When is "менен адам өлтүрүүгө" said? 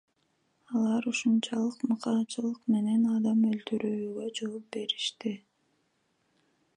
2.75-4.27